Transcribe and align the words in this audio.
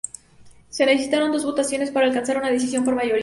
Se 0.69 0.83
necesitaron 0.83 1.31
dos 1.31 1.45
votaciones 1.45 1.91
para 1.91 2.07
alcanzar 2.07 2.35
una 2.37 2.49
decisión 2.49 2.83
por 2.83 2.95
mayoría. 2.95 3.19